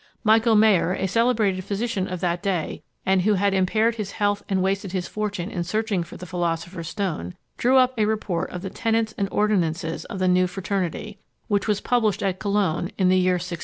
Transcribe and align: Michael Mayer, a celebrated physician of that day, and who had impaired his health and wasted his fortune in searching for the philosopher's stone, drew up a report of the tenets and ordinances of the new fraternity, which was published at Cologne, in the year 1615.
Michael 0.23 0.55
Mayer, 0.55 0.93
a 0.93 1.07
celebrated 1.07 1.63
physician 1.63 2.07
of 2.07 2.21
that 2.21 2.41
day, 2.41 2.81
and 3.05 3.21
who 3.21 3.35
had 3.35 3.53
impaired 3.53 3.97
his 3.97 4.13
health 4.13 4.41
and 4.49 4.63
wasted 4.63 4.93
his 4.93 5.07
fortune 5.07 5.51
in 5.51 5.63
searching 5.63 6.01
for 6.03 6.17
the 6.17 6.25
philosopher's 6.25 6.87
stone, 6.87 7.35
drew 7.57 7.77
up 7.77 7.93
a 7.99 8.05
report 8.05 8.49
of 8.49 8.63
the 8.63 8.71
tenets 8.71 9.13
and 9.15 9.27
ordinances 9.31 10.05
of 10.05 10.17
the 10.17 10.27
new 10.27 10.47
fraternity, 10.47 11.19
which 11.49 11.67
was 11.67 11.81
published 11.81 12.23
at 12.23 12.39
Cologne, 12.39 12.89
in 12.97 13.09
the 13.09 13.15
year 13.15 13.33
1615. 13.33 13.59